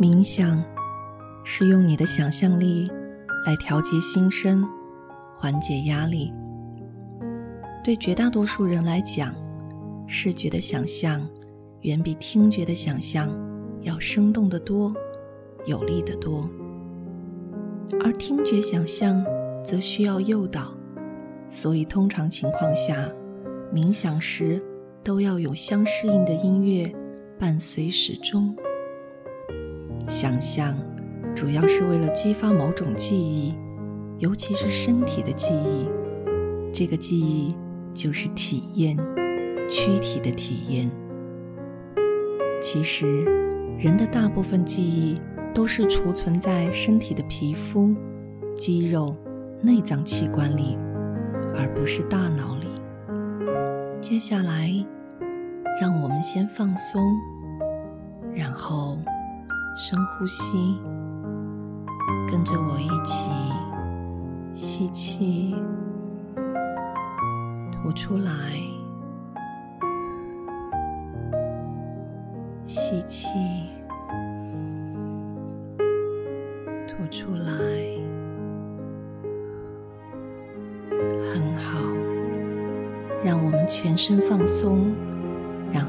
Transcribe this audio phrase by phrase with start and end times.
[0.00, 0.62] 冥想
[1.44, 2.90] 是用你的想象力
[3.46, 4.66] 来调节心声，
[5.36, 6.32] 缓解压力。
[7.84, 9.34] 对绝大多数人来讲，
[10.06, 11.26] 视觉的想象
[11.80, 13.28] 远比听觉的想象
[13.80, 14.94] 要生动得多，
[15.66, 16.48] 有力得多。
[18.04, 19.24] 而听觉想象
[19.64, 20.72] 则需要诱导，
[21.48, 23.08] 所以通常情况下，
[23.72, 24.62] 冥想时
[25.04, 26.92] 都要有相适应的音乐
[27.42, 28.54] 伴随始终。
[30.06, 30.78] 想象
[31.34, 33.52] 主要是为了激发某种记忆，
[34.20, 35.88] 尤其是身体的记忆。
[36.72, 37.52] 这个记忆
[37.92, 38.96] 就是体验，
[39.68, 40.88] 躯体的体验。
[42.60, 43.24] 其实，
[43.76, 45.20] 人的大部分记忆
[45.52, 47.92] 都是储存在身体的皮肤、
[48.54, 49.16] 肌肉、
[49.60, 50.78] 内脏器官里，
[51.56, 52.68] 而不是大脑里。
[54.00, 54.72] 接下来，
[55.80, 57.00] 让我们先放松，
[58.34, 58.98] 然后。
[59.74, 60.78] 深呼吸，
[62.30, 63.30] 跟着我一起
[64.54, 65.56] 吸气，
[67.72, 68.30] 吐出来，
[72.66, 73.30] 吸气，
[76.86, 77.50] 吐出来，
[81.32, 81.80] 很好。
[83.24, 84.94] 让我们全身放松，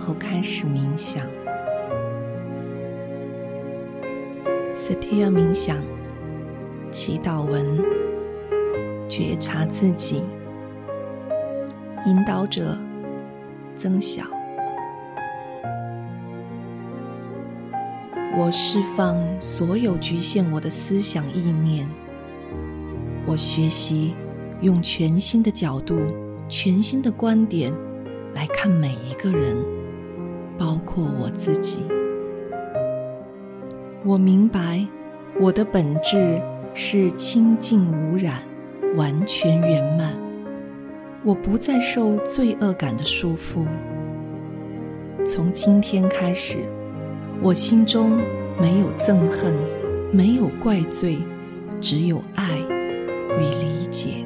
[0.03, 1.25] 后开始冥想。
[4.73, 5.81] 斯提亚冥想，
[6.91, 7.81] 祈祷文，
[9.07, 10.21] 觉察自己，
[12.05, 12.77] 引导者，
[13.75, 14.23] 增小。
[18.35, 21.87] 我释放所有局限我的思想意念。
[23.25, 24.13] 我学习
[24.59, 25.97] 用全新的角度、
[26.49, 27.71] 全新的观点
[28.33, 29.55] 来看每一个人，
[30.57, 31.83] 包括我自己。
[34.03, 34.85] 我明白，
[35.39, 36.41] 我的本质
[36.73, 38.43] 是清净无染、
[38.95, 40.13] 完全圆满。
[41.23, 43.65] 我不再受罪恶感的束缚。
[45.25, 46.57] 从今天开始，
[47.41, 48.19] 我心中
[48.59, 49.55] 没有憎恨，
[50.11, 51.17] 没有怪罪，
[51.79, 54.25] 只有爱与理解。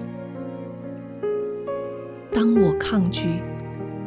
[2.31, 3.39] 当我抗拒，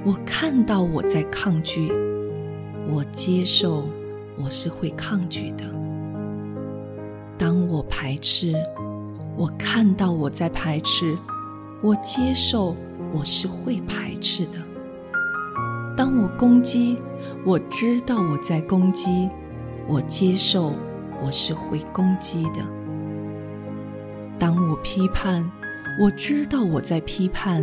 [0.04, 1.92] 我看到我在抗拒，
[2.90, 3.88] 我接受。
[4.42, 5.64] 我是会抗拒的。
[7.36, 8.54] 当我排斥，
[9.36, 11.14] 我看到我在排斥；
[11.82, 12.74] 我接受，
[13.12, 14.58] 我是会排斥的。
[15.94, 16.96] 当我攻击，
[17.44, 19.28] 我知道我在攻击；
[19.86, 20.72] 我接受，
[21.22, 22.62] 我是会攻击的。
[24.38, 25.44] 当我批判，
[26.00, 27.62] 我知道我在批判；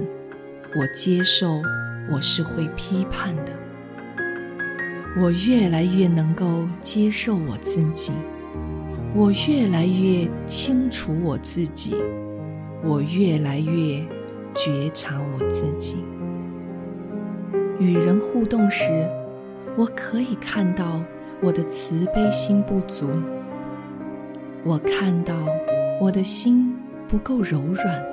[0.75, 1.59] 我接受，
[2.11, 3.56] 我是会批判的。
[5.19, 8.11] 我越来越能够接受我自己，
[9.15, 11.95] 我越来越清楚我自己，
[12.83, 13.99] 我越来越
[14.53, 15.97] 觉察我自己。
[17.79, 19.09] 与人互动时，
[19.75, 21.01] 我可以看到
[21.41, 23.07] 我的慈悲心不足，
[24.63, 25.33] 我看到
[25.99, 26.71] 我的心
[27.07, 28.05] 不够柔软，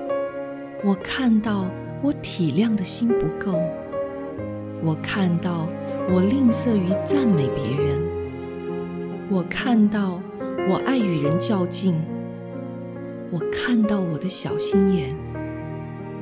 [0.83, 1.67] 我看到
[2.01, 3.61] 我体谅的心不够，
[4.83, 5.69] 我看到。
[6.13, 7.99] 我吝啬于赞美别人，
[9.31, 10.21] 我看到
[10.69, 11.95] 我爱与人较劲，
[13.31, 15.17] 我看到我的小心眼，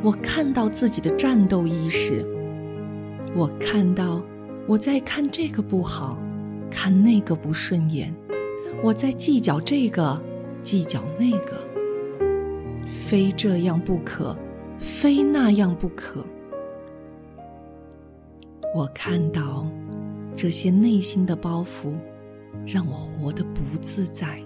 [0.03, 2.25] 我看到自己的战斗意识，
[3.35, 4.23] 我看到
[4.67, 6.17] 我在看这个不好，
[6.71, 8.15] 看那个不顺眼，
[8.83, 10.19] 我在计较这个，
[10.63, 11.61] 计较那个，
[12.89, 14.35] 非这样不可，
[14.79, 16.25] 非那样不可。
[18.75, 19.67] 我看到
[20.35, 21.93] 这些内心的包袱，
[22.67, 24.43] 让我活得不自在。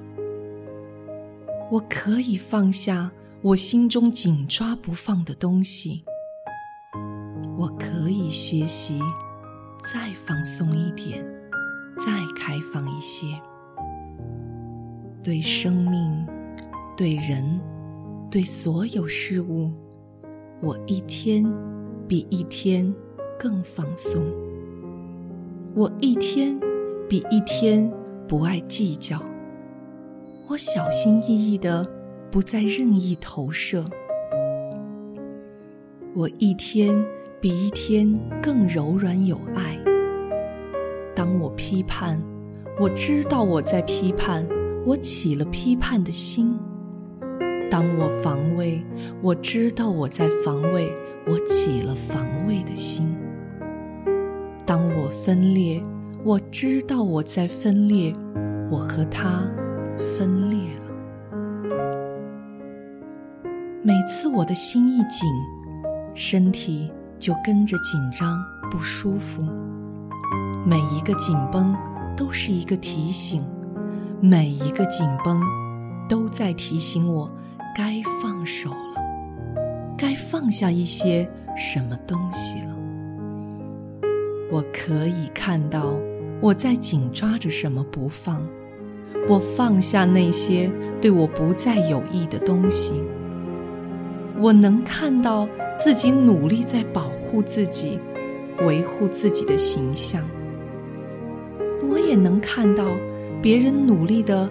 [1.70, 3.10] 我可以放下
[3.41, 6.03] 我心中紧抓不放的东西。
[7.56, 8.98] 我可以学习
[9.92, 11.25] 再放松一点，
[11.97, 13.26] 再开放一些。
[15.23, 16.26] 对生命，
[16.96, 17.61] 对人，
[18.28, 19.73] 对所有事物，
[20.61, 21.44] 我一天
[22.08, 22.93] 比一天。
[23.38, 24.23] 更放松。
[25.75, 26.59] 我一天
[27.09, 27.91] 比一天
[28.27, 29.23] 不爱计较。
[30.49, 31.87] 我小心翼翼的
[32.31, 33.85] 不再任意投射。
[36.15, 37.05] 我一天
[37.41, 38.11] 比一天
[38.43, 39.79] 更柔软有爱。
[41.15, 42.21] 当我批判，
[42.81, 44.47] 我知道我在批判，
[44.85, 46.59] 我起了批判的心。
[47.69, 48.81] 当我防卫，
[49.23, 50.94] 我知道我在防卫，
[51.27, 53.12] 我起了防卫的心。
[54.66, 55.80] 当我分裂，
[56.24, 58.12] 我知道我在分裂，
[58.68, 59.44] 我和他
[60.18, 60.92] 分裂了。
[63.84, 65.30] 每次我的心一紧，
[66.14, 69.44] 身体就跟着紧张不舒服。
[70.66, 71.72] 每一个紧绷
[72.16, 73.44] 都是一个提醒，
[74.20, 75.40] 每一个紧绷
[76.08, 77.32] 都在提醒我
[77.76, 79.00] 该放手了，
[79.96, 82.75] 该放下一些什么东西了。
[84.50, 85.96] 我可以看到。
[86.38, 88.46] 我在紧抓着什么不放？
[89.26, 90.70] 我放下那些
[91.00, 92.93] 对我不再有益的东西。
[94.38, 95.48] 我能看到
[95.78, 97.98] 自己努力在保护自己，
[98.66, 100.22] 维护自己的形象。
[101.88, 102.84] 我也能看到
[103.40, 104.49] 别人努力的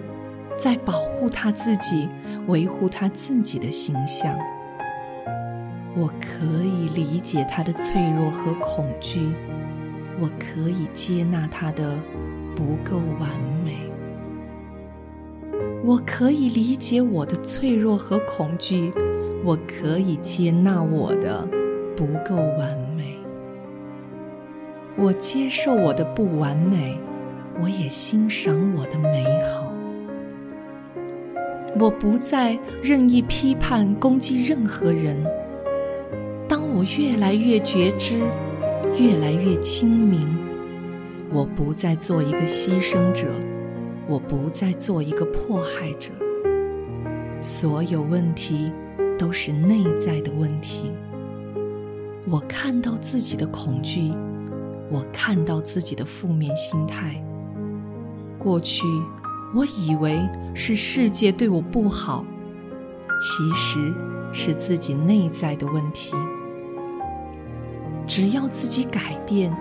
[0.58, 2.08] 在保护他自己，
[2.48, 4.36] 维护他自己的形象。
[5.96, 9.20] 我可以理解他的脆弱和恐惧。
[10.18, 11.98] 我可以接纳他的
[12.54, 13.28] 不够完
[13.62, 13.76] 美，
[15.84, 18.90] 我可以理解我的脆弱和恐惧，
[19.44, 21.46] 我可以接纳我的
[21.94, 23.18] 不够完美。
[24.96, 26.98] 我接受我的不完美，
[27.60, 29.70] 我也欣赏我的美好。
[31.78, 35.22] 我不再任意批判攻击任何人。
[36.48, 38.22] 当我越来越觉知。
[38.98, 40.20] 越来越清明，
[41.30, 43.26] 我不再做一个牺牲者，
[44.08, 46.10] 我不再做一个迫害者。
[47.42, 48.72] 所有问题
[49.18, 50.90] 都是内在的问题。
[52.26, 54.12] 我看到自己的恐惧，
[54.90, 57.22] 我看到自己的负面心态。
[58.38, 58.86] 过去
[59.54, 60.18] 我以为
[60.54, 62.24] 是世界对我不好，
[63.20, 63.94] 其实
[64.32, 66.16] 是自己内在的问题。
[68.06, 69.52] 只要自己改变，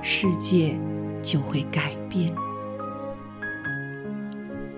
[0.00, 0.78] 世界
[1.20, 2.32] 就会改变。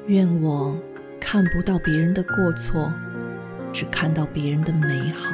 [0.07, 0.77] 愿我
[1.21, 2.93] 看不到别人的过错，
[3.73, 5.31] 只看到别人的美好。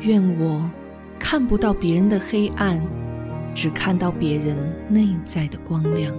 [0.00, 0.68] 愿我
[1.18, 2.80] 看不到别人的黑暗，
[3.54, 4.56] 只看到别人
[4.88, 6.12] 内在的光亮。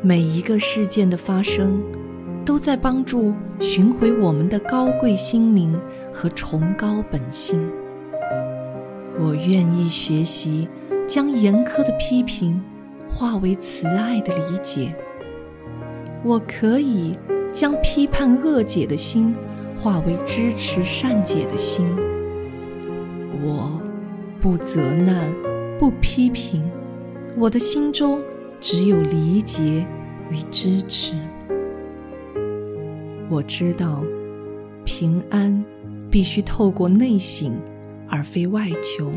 [0.00, 1.82] 每一个事件的发生，
[2.44, 5.78] 都在帮助寻回我们的高贵心灵
[6.12, 7.68] 和崇高本性。
[9.18, 10.68] 我愿意学习，
[11.06, 12.60] 将严苛的批评
[13.08, 14.94] 化为慈爱的理解。
[16.24, 17.16] 我可以
[17.52, 19.34] 将批判恶解的心
[19.76, 21.86] 化为支持善解的心。
[23.42, 23.80] 我
[24.40, 25.32] 不责难，
[25.78, 26.62] 不批评，
[27.36, 28.20] 我的心中
[28.60, 29.86] 只有理解
[30.30, 31.12] 与支持。
[33.30, 34.02] 我知道，
[34.84, 35.64] 平安
[36.10, 37.54] 必须透过内省。
[38.14, 39.10] 而非外求，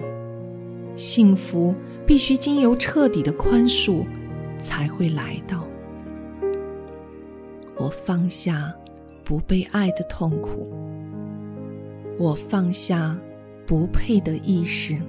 [0.95, 4.03] 幸福必须经由彻底的宽恕
[4.57, 5.63] 才会来到。
[7.75, 8.73] 我放下
[9.23, 10.73] 不被爱的痛苦，
[12.17, 13.15] 我放下
[13.67, 14.99] 不配的意识，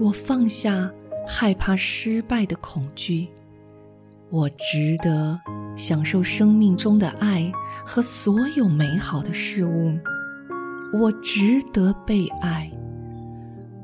[0.00, 0.90] 我放下
[1.28, 3.28] 害怕失败的恐惧，
[4.30, 5.38] 我值得
[5.76, 7.52] 享受生命中的爱
[7.86, 9.96] 和所有美好的事物。
[10.92, 12.68] 我值得被爱，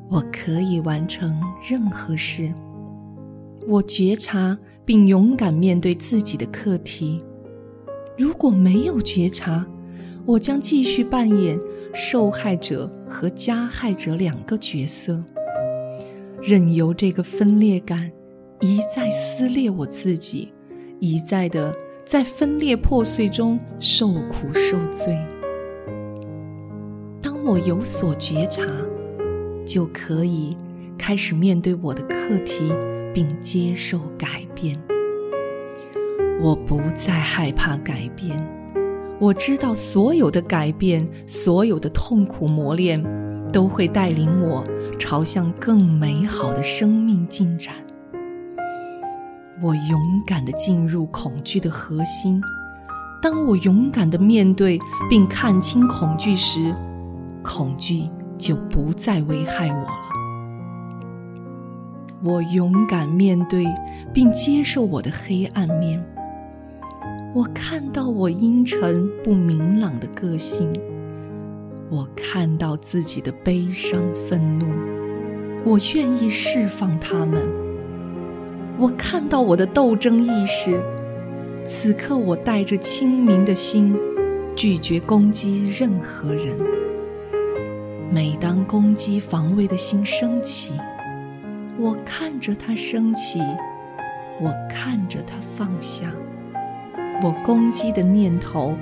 [0.09, 2.53] 我可以完成任何事。
[3.67, 7.25] 我觉察并勇敢面对自己的课题。
[8.17, 9.67] 如果没有觉察，
[10.25, 11.59] 我将继续扮演
[11.93, 15.23] 受害者和加害者两个角色，
[16.41, 18.11] 任由这个分裂感
[18.61, 20.53] 一再撕裂我自己，
[21.01, 25.19] 一再的在分裂破碎中受苦受罪。
[27.21, 28.65] 当我有所觉察，
[29.67, 30.57] 就可以
[30.97, 32.73] 开始面对我的课题，
[33.13, 34.81] 并接受改变。
[36.41, 38.39] 我不再害怕改变，
[39.19, 43.03] 我知道所有的改变，所有的痛苦磨练，
[43.53, 44.63] 都会带领我
[44.99, 47.75] 朝向更美好的生命进展。
[49.63, 52.41] 我勇敢地进入恐惧的核心。
[53.23, 56.75] 当我勇敢地面对并看清恐惧时，
[57.43, 58.03] 恐惧
[58.39, 60.07] 就不再危害我了。
[62.23, 63.67] 我勇敢面对
[64.13, 66.03] 并接受我的黑暗面。
[67.35, 70.73] 我看到我阴沉不明朗的个性。
[71.89, 74.67] 我看到自己的悲伤愤怒。
[75.65, 77.43] 我愿意释放他们。
[78.79, 80.81] 我看到我的斗争意识。
[81.65, 83.97] 此刻，我带着清明的心，
[84.55, 86.76] 拒绝攻击任何人。
[88.17, 90.73] 每当攻击防卫的心升起，
[91.79, 93.39] 我看着它升起，
[94.41, 96.11] 我看着它放下，
[97.23, 98.75] 我攻击的念头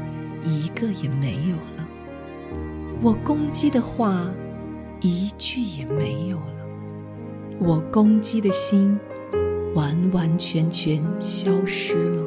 [0.45, 1.88] 一个也没有了，
[3.03, 4.31] 我攻击的话
[5.00, 6.67] 一句也没有了，
[7.59, 8.97] 我攻击的心
[9.75, 12.25] 完完全全消失了。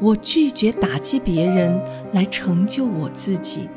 [0.00, 1.80] 我拒绝打击别人
[2.12, 3.70] 来成就我自己，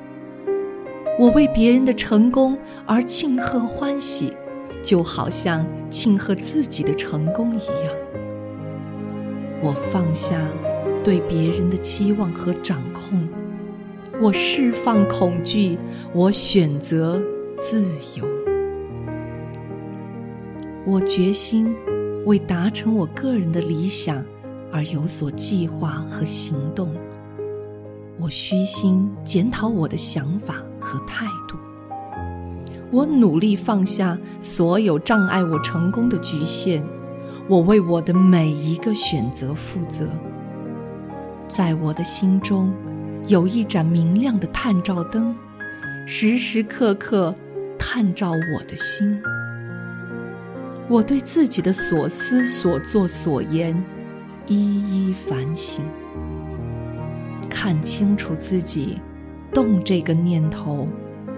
[1.19, 2.57] 我为别人的成功
[2.87, 4.33] 而庆贺欢喜。
[4.81, 7.93] 就好像庆贺自己的成功一样，
[9.61, 10.39] 我放下
[11.03, 13.27] 对别人的期望和掌控，
[14.21, 15.77] 我释放恐惧，
[16.13, 17.21] 我选择
[17.57, 17.83] 自
[18.15, 18.25] 由。
[20.85, 21.75] 我决心
[22.25, 24.23] 为达成我个人的理想
[24.71, 26.95] 而有所计划和行动。
[28.19, 31.57] 我虚心检讨我的想法和态度。
[32.91, 36.83] 我努力放下所有障碍我成功的局限，
[37.47, 40.09] 我为我的每一个选择负责。
[41.47, 42.73] 在我的心中，
[43.27, 45.35] 有一盏明亮的探照灯，
[46.05, 47.33] 时时刻刻
[47.77, 49.19] 探照我的心。
[50.89, 53.81] 我对自己的所思所作所言，
[54.47, 55.85] 一一反省，
[57.49, 58.99] 看清楚自己，
[59.53, 60.87] 动这个念头，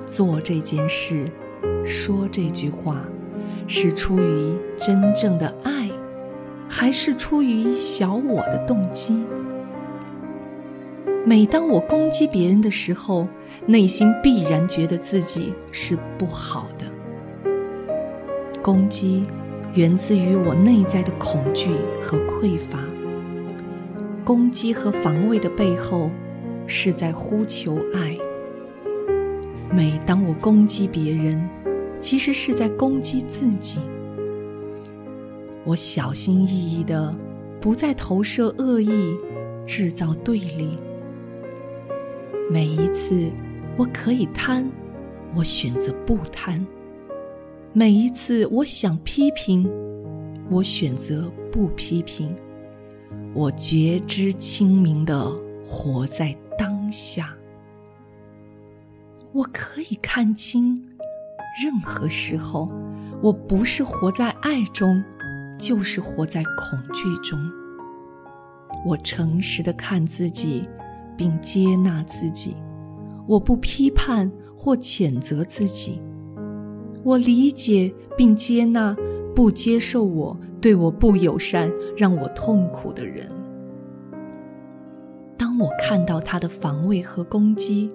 [0.06, 1.26] 做这件事。
[1.84, 3.04] 说这句话，
[3.66, 5.90] 是出于真正的爱，
[6.70, 9.24] 还是出于小我的动机？
[11.26, 13.28] 每当我攻击别人的时候，
[13.66, 16.86] 内心必然觉得自己是不好的。
[18.62, 19.24] 攻击
[19.74, 21.70] 源自于我内在的恐惧
[22.02, 22.80] 和匮乏。
[24.32, 26.10] 攻击和防卫的背后，
[26.66, 28.16] 是在呼求爱。
[29.70, 31.50] 每当我攻击别人，
[32.00, 33.82] 其实是在攻击自己。
[35.66, 37.14] 我小心翼翼的，
[37.60, 39.18] 不再投射恶意，
[39.66, 40.78] 制造对立。
[42.50, 43.30] 每一次
[43.76, 44.72] 我可以贪，
[45.36, 46.66] 我选择不贪；
[47.74, 49.70] 每一次我想批评，
[50.50, 52.34] 我选择不批评。
[53.34, 55.32] 我觉知清明的
[55.66, 57.34] 活在当下，
[59.32, 60.84] 我可以看清。
[61.64, 62.70] 任何时候，
[63.22, 65.02] 我不是活在爱中，
[65.58, 67.40] 就是活在恐惧中。
[68.86, 70.68] 我诚实的看自己，
[71.16, 72.52] 并接纳自己；
[73.28, 76.02] 我不批判或谴责自己；
[77.04, 78.96] 我理解并接纳
[79.34, 83.28] 不接受我、对我不友善、让我痛苦的人。
[85.38, 87.92] 当我看到他的防卫和攻击，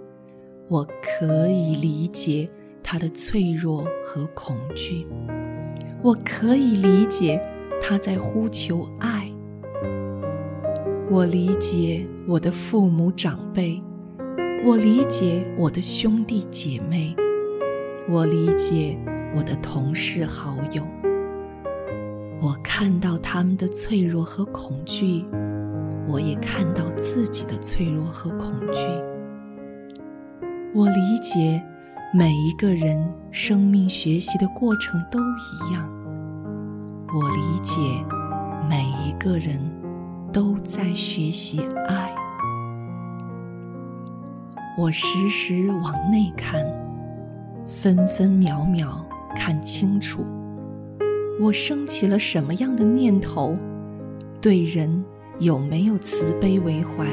[0.69, 2.47] 我可以理解。
[2.89, 5.05] 他的脆弱和恐惧，
[6.05, 7.43] 我可以理解
[7.83, 9.29] 他在呼求爱。
[11.11, 13.83] 我理解我的父母长辈，
[14.65, 17.13] 我理解我的兄弟姐妹，
[18.09, 18.97] 我理解
[19.37, 20.85] 我的同事好友。
[22.41, 25.25] 我看到他们的脆弱和恐惧，
[26.09, 28.81] 我也看到自己的脆弱和恐惧。
[30.75, 31.63] 我理解。
[32.15, 35.87] 每一个人生命学习的过程都一样，
[37.09, 37.83] 我理解，
[38.71, 39.61] 每一个人
[40.33, 42.15] 都在学习爱。
[44.79, 46.65] 我时时往内看，
[47.67, 50.25] 分分秒秒看清楚，
[51.39, 53.55] 我升起了什么样的念头，
[54.41, 55.05] 对人
[55.39, 57.07] 有没有慈悲为怀，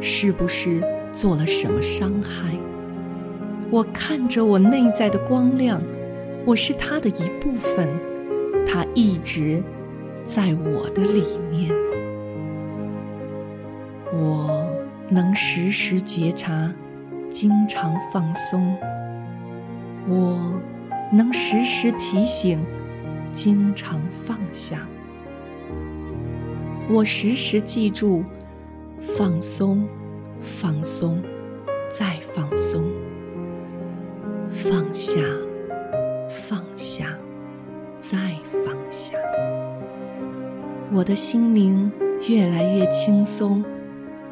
[0.00, 0.82] 是不是
[1.12, 2.56] 做了什么伤害？
[3.70, 5.82] 我看着我内在的光亮，
[6.46, 7.88] 我是它的一部分，
[8.66, 9.62] 它一直
[10.24, 11.70] 在我的里面。
[14.12, 14.72] 我
[15.10, 16.72] 能时时觉察，
[17.30, 18.60] 经常放松；
[20.08, 20.58] 我
[21.12, 22.64] 能时时提醒，
[23.34, 24.78] 经常放下；
[26.88, 28.24] 我时时记住，
[29.18, 29.86] 放松，
[30.40, 31.20] 放松，
[31.90, 32.84] 再放松。
[34.50, 35.20] 放下，
[36.30, 37.06] 放下，
[37.98, 38.16] 再
[38.64, 39.18] 放下。
[40.92, 41.90] 我的心灵
[42.28, 43.64] 越来越轻松，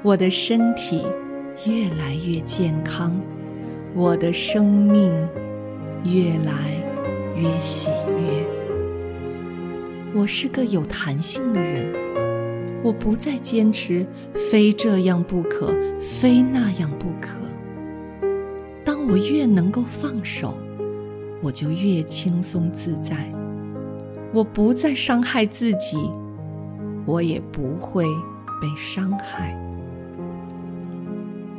[0.02, 1.04] 我的身体
[1.66, 3.21] 越来越健康，
[3.94, 5.12] 我的生命
[6.04, 6.80] 越来
[7.37, 7.90] 越喜。
[10.14, 11.90] 我是个有弹性的人，
[12.83, 17.31] 我不再坚持非这样不可，非那样不可。
[18.85, 20.54] 当我越能够放手，
[21.40, 23.16] 我就越轻松自在。
[24.35, 25.97] 我不再伤害自己，
[27.07, 28.04] 我也不会
[28.61, 29.59] 被伤害。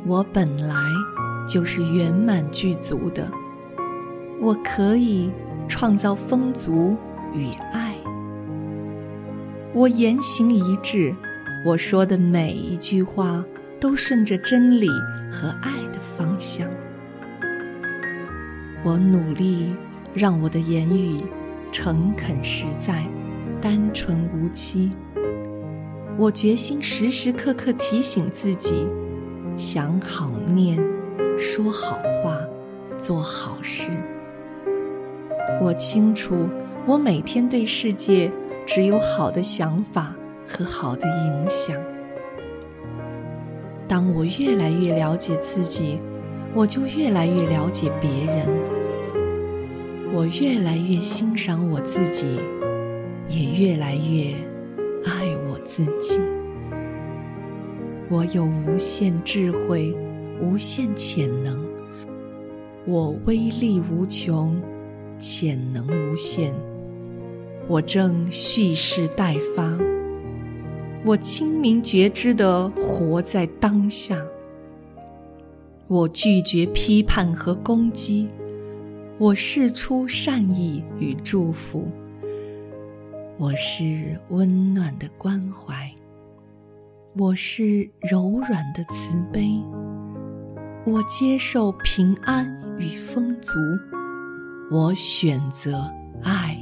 [0.06, 0.76] 我本来
[1.48, 3.28] 就是圆满具足的，
[4.40, 5.32] 我可以
[5.66, 6.96] 创造丰足
[7.34, 7.93] 与爱。
[9.74, 11.12] 我言行一致，
[11.64, 13.44] 我说的每一句话
[13.80, 14.86] 都顺着真理
[15.28, 16.70] 和爱的方向。
[18.84, 19.74] 我努力
[20.14, 21.20] 让我的言语
[21.72, 23.04] 诚恳实在、
[23.60, 24.90] 单纯无欺。
[26.16, 28.86] 我决心时时刻刻提醒自己，
[29.56, 30.80] 想好念，
[31.36, 32.38] 说好话，
[32.96, 33.90] 做好事。
[35.60, 36.48] 我清楚，
[36.86, 38.30] 我每天对世界。
[38.66, 40.14] 只有好的想法
[40.46, 41.76] 和好的影响。
[43.86, 45.98] 当我越来越了解自己，
[46.54, 48.46] 我就越来越了解别人。
[50.12, 52.40] 我越来越欣赏我自己，
[53.28, 54.34] 也越来越
[55.04, 56.20] 爱我自己。
[58.08, 59.94] 我有无限智慧，
[60.40, 61.64] 无限潜能。
[62.86, 64.60] 我威力无穷，
[65.18, 66.54] 潜能无限。
[67.66, 69.76] 我正蓄势待发，
[71.02, 74.22] 我清明觉知的活在当下。
[75.86, 78.28] 我拒绝批判和攻击，
[79.18, 81.88] 我释出善意与祝福。
[83.38, 85.90] 我是温暖的关怀，
[87.16, 89.58] 我是柔软的慈悲。
[90.84, 92.46] 我接受平安
[92.78, 93.58] 与丰足，
[94.70, 95.90] 我选择
[96.22, 96.58] 爱。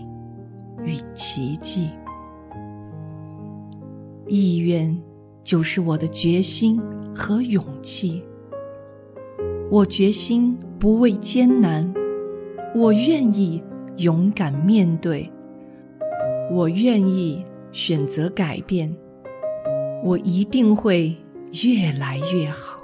[0.85, 1.91] 与奇迹，
[4.27, 4.97] 意愿
[5.45, 6.81] 就是我的决心
[7.15, 8.23] 和勇气。
[9.71, 11.93] 我决心不畏艰难，
[12.75, 13.63] 我愿意
[13.97, 15.31] 勇敢面对，
[16.51, 18.95] 我愿意选择改变，
[20.03, 21.17] 我一定会
[21.65, 22.83] 越来越好。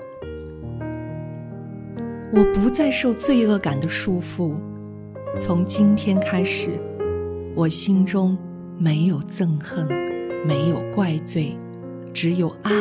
[2.33, 4.57] 我不再受罪恶感的束缚，
[5.37, 6.70] 从今天开始。
[7.59, 8.38] 我心中
[8.79, 9.85] 没有憎恨，
[10.47, 11.59] 没有怪罪，
[12.14, 12.73] 只有爱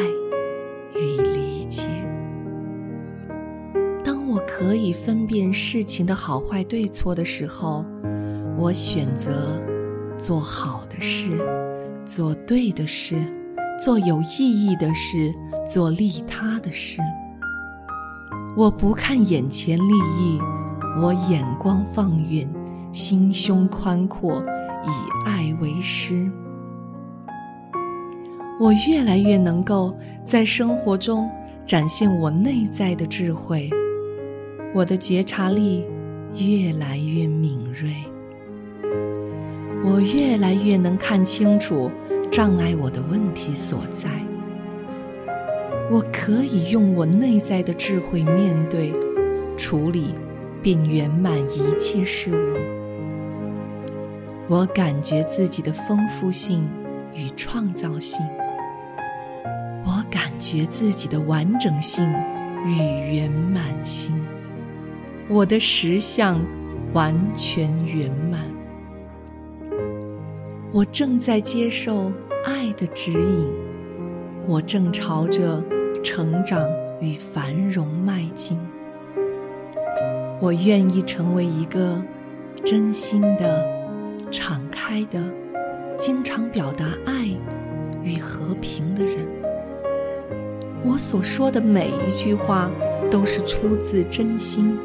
[0.93, 1.87] 与理解。
[4.03, 7.83] 当我可以分辨事情的好坏对错的时候，
[8.55, 9.59] 我选择
[10.15, 11.31] 做好的事，
[12.05, 13.15] 做对的事，
[13.83, 15.33] 做有意义的事，
[15.67, 17.01] 做利他的事。
[18.55, 20.39] 我不看眼前利益，
[21.01, 22.47] 我眼光放远，
[22.91, 24.39] 心胸宽阔。
[24.83, 26.29] 以爱为师，
[28.59, 31.29] 我越来越能够在生活中
[31.65, 33.69] 展现我内在的智慧，
[34.73, 35.85] 我的觉察力
[36.35, 37.91] 越来越敏锐，
[39.83, 41.91] 我越来越能看清楚
[42.31, 44.09] 障碍我的问题所在，
[45.91, 48.93] 我可以用我内在的智慧面对、
[49.57, 50.13] 处理
[50.61, 52.76] 并圆满一切事物。
[54.49, 56.69] 我感觉自己的丰富性
[57.13, 58.25] 与创造性，
[59.85, 62.09] 我感觉自己的完整性
[62.65, 62.77] 与
[63.13, 64.17] 圆满性，
[65.27, 66.39] 我的实相
[66.93, 68.41] 完全圆满。
[70.71, 72.09] 我正在接受
[72.45, 73.53] 爱的指引，
[74.47, 75.61] 我正朝着
[76.01, 76.65] 成长
[77.01, 78.57] 与繁荣迈进。
[80.39, 82.01] 我愿意成为一个
[82.63, 83.76] 真心的。
[84.31, 85.21] 敞开的，
[85.97, 87.27] 经常表达爱
[88.03, 89.25] 与和平的人。
[90.85, 92.69] 我所说的每一句话
[93.09, 94.77] 都是出自真心，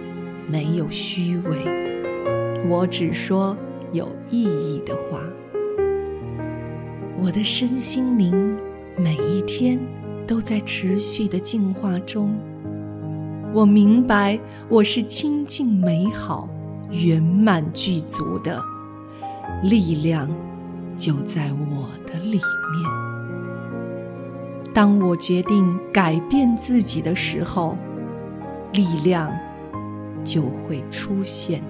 [0.48, 1.58] 没有虚伪。
[2.68, 3.56] 我只说
[3.92, 5.20] 有意义的话。
[7.20, 8.56] 我的身心灵
[8.96, 9.78] 每一天
[10.26, 12.36] 都在持续的进化中。
[13.52, 16.48] 我明白，我是清净美好、
[16.90, 18.60] 圆满具足的。
[19.62, 20.28] 力量
[20.96, 22.42] 就在我的里面。
[24.74, 27.76] 当我决定改变自己的时候，
[28.72, 29.32] 力量
[30.24, 31.62] 就会出现。